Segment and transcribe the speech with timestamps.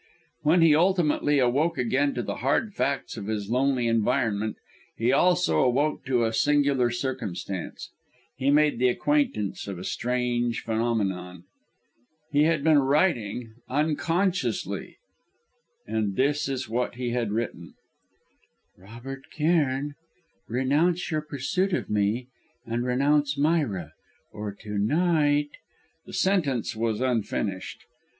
[0.41, 4.57] When he ultimately awoke again to the hard facts of his lonely environment,
[4.97, 7.91] he also awoke to a singular circumstance;
[8.35, 11.43] he made the acquaintance of a strange phenomenon.
[12.31, 14.97] He had been writing unconsciously!
[15.85, 17.75] And this was what he had written:
[18.75, 19.93] "Robert Cairn
[20.47, 22.25] renounce your pursuit of me,
[22.65, 23.91] and renounce Myra;
[24.31, 25.51] or to night"
[26.07, 27.83] The sentence was unfinished.